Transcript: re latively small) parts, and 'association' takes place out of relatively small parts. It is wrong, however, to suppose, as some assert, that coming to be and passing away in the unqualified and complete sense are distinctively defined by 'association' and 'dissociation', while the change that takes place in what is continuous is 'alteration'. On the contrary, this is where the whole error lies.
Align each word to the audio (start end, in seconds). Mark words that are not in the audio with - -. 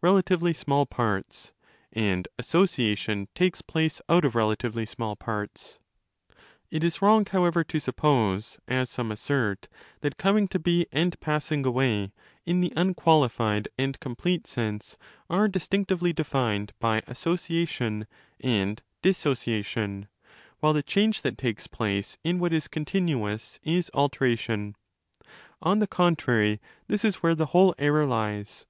re 0.00 0.08
latively 0.08 0.56
small) 0.56 0.86
parts, 0.86 1.52
and 1.92 2.26
'association' 2.38 3.28
takes 3.34 3.60
place 3.60 4.00
out 4.08 4.24
of 4.24 4.34
relatively 4.34 4.86
small 4.86 5.14
parts. 5.14 5.78
It 6.70 6.82
is 6.82 7.02
wrong, 7.02 7.26
however, 7.26 7.62
to 7.64 7.78
suppose, 7.78 8.58
as 8.66 8.88
some 8.88 9.12
assert, 9.12 9.68
that 10.00 10.16
coming 10.16 10.48
to 10.48 10.58
be 10.58 10.86
and 10.90 11.20
passing 11.20 11.66
away 11.66 12.12
in 12.46 12.62
the 12.62 12.72
unqualified 12.76 13.68
and 13.76 14.00
complete 14.00 14.46
sense 14.46 14.96
are 15.28 15.48
distinctively 15.48 16.14
defined 16.14 16.72
by 16.80 17.02
'association' 17.06 18.06
and 18.40 18.82
'dissociation', 19.02 20.08
while 20.60 20.72
the 20.72 20.82
change 20.82 21.20
that 21.20 21.36
takes 21.36 21.66
place 21.66 22.16
in 22.24 22.38
what 22.38 22.54
is 22.54 22.68
continuous 22.68 23.60
is 23.62 23.90
'alteration'. 23.92 24.76
On 25.60 25.78
the 25.78 25.86
contrary, 25.86 26.58
this 26.86 27.04
is 27.04 27.16
where 27.16 27.34
the 27.34 27.52
whole 27.52 27.74
error 27.78 28.06
lies. 28.06 28.64